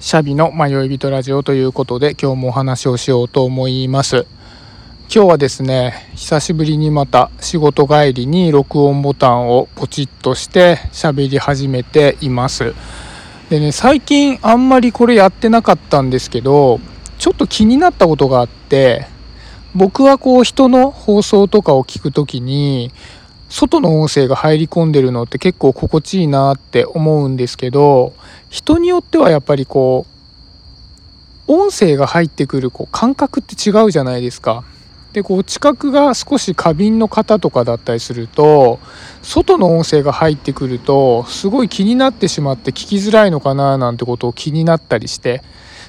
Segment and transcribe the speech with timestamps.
[0.00, 4.26] シャビの迷い人ラジオということで今日もお話をしようと思います。
[5.12, 12.76] 今日はですね久しぶりにまた仕事帰りに録音ボタンをポチッとして喋り始めています。
[13.50, 16.78] でね最近あんまりこれやってなかったんですけど
[17.18, 19.08] ちょっと気になったことがあって
[19.74, 22.92] 僕はこう人の放送とかを聞く時に
[23.48, 28.14] 外の音声が入り込んでるのって結構心地いいなって思うんですけど
[28.50, 30.06] 人によってはやっぱりこ
[31.46, 34.64] う音声が入ってくるこう感覚って違うじゃないですか。
[35.12, 38.78] でこう知覚が少し過敏の方とかだったりすると
[39.22, 45.42] 外の音声が入ってくるとすごい気になってしまって聞きづらいのかななんてことを気になったりして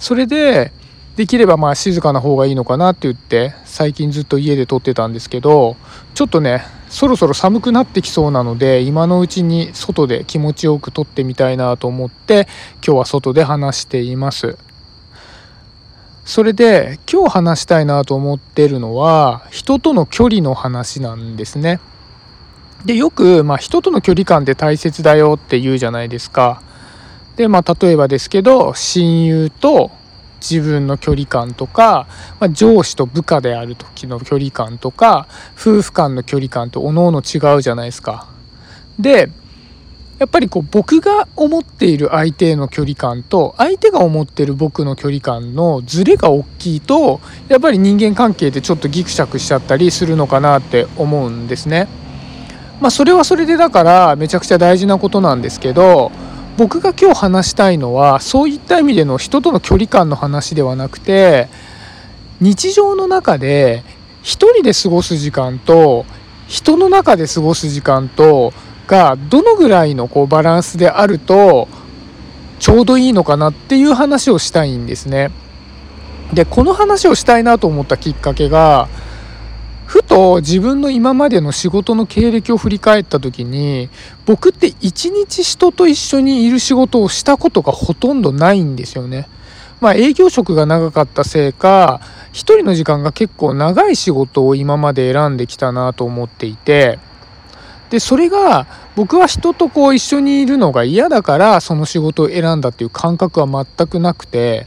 [0.00, 0.72] それで
[1.14, 5.76] できればまあ静かな方がいいのかなって言って最近ずっと家で撮ってたんですけど
[6.14, 12.46] ちょっとねそろそろ寒くなってきそうなので今のうちに外で気持ちよく撮ってみたいなと思って
[12.86, 14.56] 今日は外で話しています。
[16.24, 21.80] それで今日話したいなと思ってるのは人との距離の話なんですね。
[22.84, 26.62] でよく、まあ、人との距離感って大切だよって言うじゃないですか。
[27.34, 29.90] でまあ例えばですけど親友と
[30.40, 32.06] 自分の距離感とか、
[32.40, 35.26] まあ、上司と部下である時の距離感とか
[35.58, 38.26] 夫婦間の距離感とおのおの違うじゃないですか。
[38.98, 39.30] で
[40.18, 51.88] やっぱりこう僕が思っている相手への距離感と相手が思ってる僕の距離感のズレが大きいとやっぱり人間関係ってちょっとギクシャクしちゃったりするのかなって思うんですね。
[52.80, 56.12] まあそれはそれでだからめちゃくちゃ大事なことなんですけど
[56.56, 61.48] 僕が今日話したいのはそういった意味での人との距離感の話ではなくて
[62.40, 63.82] 日常の中で
[64.22, 66.06] 一人で過ごす時間と
[66.46, 68.52] 人の中で過ごす時間と
[68.86, 71.68] がどのぐらいのこうバランスであると
[72.60, 75.30] ちょうどいいのかなっていう話をしたいんですね。
[76.32, 78.88] でこの話をしたいなと思ったきっかけが
[79.86, 83.90] ふと自分の今までの仕事の経歴を振り返った時に
[84.24, 89.28] 僕って一日人と一緒にいる仕事をしたことがほとんどないんですよね。
[89.80, 92.00] まあ営業職が長かったせいか
[92.32, 96.98] 一人の時間が結構長い仕事を今まで選んできたなと思っていて
[97.90, 98.66] でそれが
[98.96, 104.66] 僕は人とこう一緒にいるのが嫌だからその仕事を選んだっていう感覚は全くなくて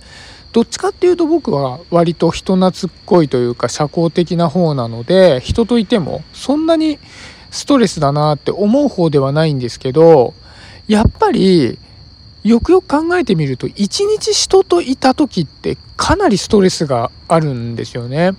[0.58, 6.98] どっちかっていうと僕は割と人懐っこいというか社交的な方なので人といてもそんなに
[7.52, 10.34] ストレスだなって思う方ではないんですけど
[10.88, 11.78] やっぱり
[12.44, 18.32] よくよく考えてみると一日人といた時ってかなりストレスがあるんですよね。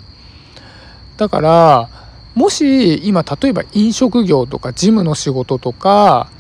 [1.19, 1.89] だから
[2.35, 6.33] もし今例えば飲食業とか事務の仕事とか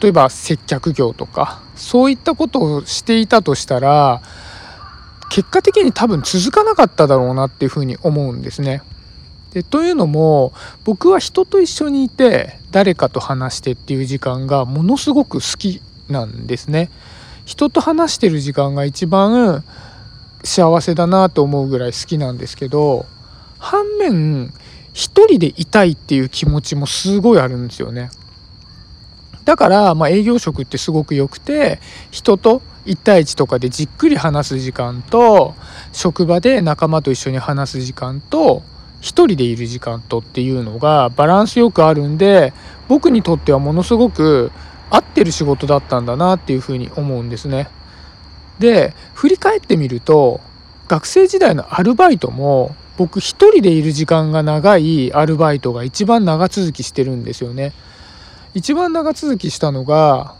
[0.00, 4.20] 例えば接客業とかそういったことをしていたとしたら
[5.30, 8.82] 結果的に多分続かなかっただろうなっていうふうに思うんですね。
[9.52, 10.52] でというのも
[10.84, 16.90] 僕は人と一緒にいて誰かと話してっていう時間がものすごく好きなんですね。
[17.44, 19.64] 人と話してる時間が一番
[20.42, 23.06] 幸せだなと思うぐらい好きなんですけど
[23.58, 24.52] 反面
[24.92, 28.10] 一人でいたいっていう気持ちもすごいあるんですよね。
[29.46, 31.78] だから、まあ、営業職ってすごく良くて
[32.10, 35.54] 人と1対1とかでじっくり話す時間と
[35.92, 38.62] 職場で仲間と一緒に話す時間と
[39.00, 42.52] 1人でいる時間とっていうのがバランスよくあるんで
[42.88, 44.50] 僕にとってはものすごく
[44.90, 47.68] 合ってる仕事だったんだなっていうふうに思うんですね。
[48.58, 50.40] で振り返ってみると
[50.88, 57.72] 学生時代のアルバイトも僕一人でいる時間が長いアルバイトが一番長続きしてるんですよね。
[58.56, 60.34] 一番長続きしたのが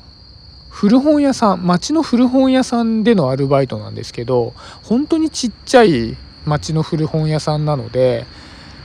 [0.70, 6.16] 古本屋さん町の古本屋さんでのアルバイトなんですけど本当にちっちゃい
[6.46, 8.24] 町の古本屋さんなので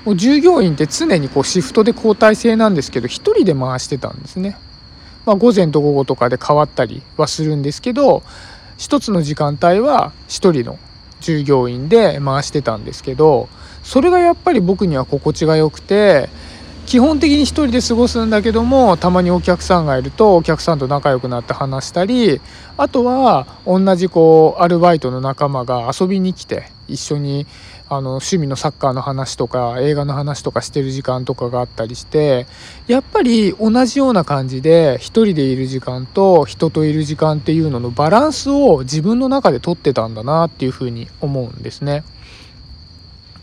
[0.04, 4.58] もう従業員って常にこうシフトで交代制なんですけど1人で回してたんですね。
[5.26, 8.24] まあ、午前と午後とかで変わったりはするんですけど
[8.80, 10.78] 1つの時間帯は1人の
[11.22, 13.48] 従業員で回してたんですけど
[13.82, 16.28] それがやっぱり僕には心地が良くて
[16.86, 22.42] 基本的に1人で過ごすんだけどもたまにお客さんがいるとお客さんと仲良くなって話したり
[22.78, 27.48] あとは同じこうアルバイトの仲間が遊びに来て一緒に
[27.92, 32.48] あの趣味のサッカーの話とか映画の話とかしてる時間とかがあったりして
[32.88, 42.06] やっぱり同じような感じで1人でいる時間と人といる時間っていうののバランスを自分の中で取ってたんだなっていうふうに思うんですね。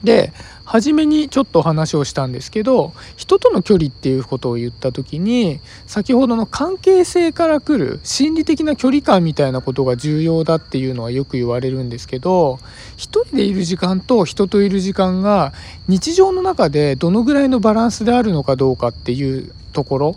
[0.02, 0.32] で
[0.64, 12.58] 初めにちょっとお話をしたんですけど人との距離っていうことを言った時に先ほどの関係性から来る心理的な距離感みたいなことが重要だっていうのはよく言われるんですけど
[12.96, 15.54] 一人でいる時間と人といる時間が
[15.88, 20.16] 日常の中でどのぐらいのバランスであるのかどうかっていうところ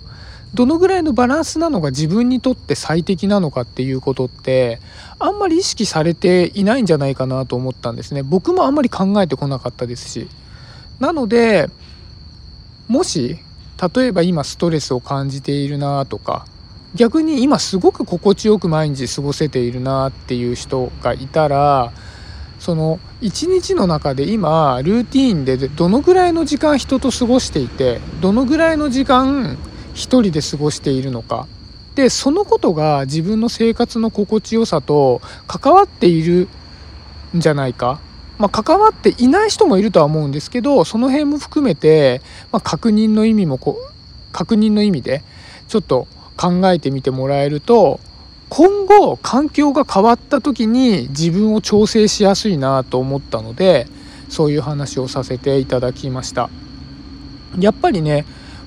[0.53, 4.80] どのぐらいのバランスなのが自分にとって最適なのかっていうことって
[5.18, 8.21] あんまり意識されていないんじゃないかなと思ったんですね。
[8.24, 10.27] 僕もあんまり考えてこなかったですし。
[11.00, 11.69] なので
[12.88, 13.39] もし
[13.95, 16.45] 例えば今ストレスを感じているなとか
[16.94, 21.92] 逆に今すごく心地よく毎日過ごせているなっていう人がいたら
[22.59, 29.57] その一日の中で今ルーティーンでどのぐらいの時間人と過ごしていてどのぐらいの時間
[29.94, 31.48] 一人で過ごしているのか。
[31.96, 36.48] でそのことが自分の生活の心地よさと関わっている
[37.36, 38.00] んじゃないか、
[38.38, 42.22] まあ、関わっていない人もいるとは思うんですけどその辺も含めて、
[42.52, 43.78] まあ、確認の意味もこ
[44.32, 45.22] 確認の意味で
[45.68, 46.08] ちょっと
[46.38, 48.00] 考えてみてもらえると
[48.50, 53.88] 今後環境が変わった時に自分を調整しやすいなと思ったので
[54.30, 56.50] そういう話をさせていただきました。
[57.60, 58.26] やっぱりね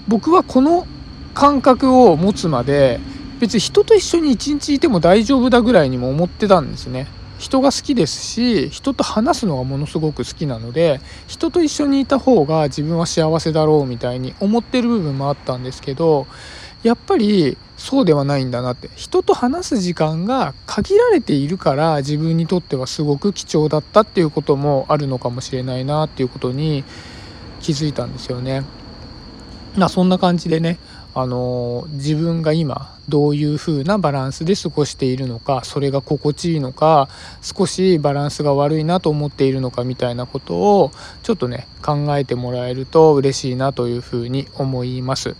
[0.08, 0.86] 僕はこの
[1.34, 3.00] 感覚を持つまで
[3.40, 7.06] 別に人と一緒に一日いても大丈夫だぐらいにも思ってたんですね
[7.38, 16.26] 人が好きですし人と話すのがものすごく好きなので人と一緒にいた方が自分は幸せだろうみたいに思ってる部分もあったんですけど
[16.84, 26.84] やっぱりそうではないんだなって人と話す時間が限られているから自分にとってはすごく貴重だったっていうこともあるのかもしれないなっていうことに
[27.60, 28.64] 気づいたんですよね。
[29.76, 30.78] まあそんな感じでね
[31.16, 37.08] あの自分が今どういう風なバランスで過ごしているのかそれが心地いいのか
[37.40, 40.90] 少しバランスが悪いなと思っているのかみたいなことを
[41.22, 45.36] ちょっとね考えてもらえると嬉しいなという風に思います。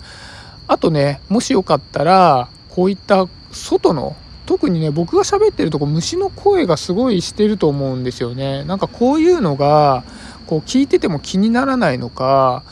[0.68, 4.16] あとねもしよかったらこういった外の
[4.46, 8.62] 特にね僕が喋ってるとこ虫の声がすごいしてると思うんですよね。
[8.64, 10.04] なんかこういうのが
[10.46, 12.62] こう聞いてても気にならないのか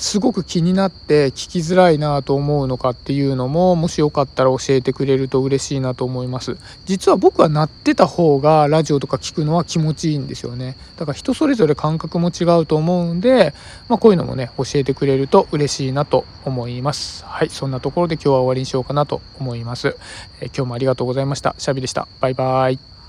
[0.00, 6.56] すごく気になって聞きづらいなと思うのかっていうのももしよかったら教えてくれると嬉しいなと思います。
[6.86, 10.74] 実は僕は鳴ってた方がラジオとか聞くのは気持ちいいんですよね。
[10.96, 13.52] だから人それぞれ感覚も違うと思うんで、
[13.90, 17.22] まあ、こういうのもね教えてくれると嬉しいなと思います。
[17.26, 19.98] はいそんなところで今日は終わりにしようかなと思います、
[20.40, 21.54] え今日もありがとうございました。
[21.58, 22.08] シャビでした。
[22.20, 22.99] バイバーイ。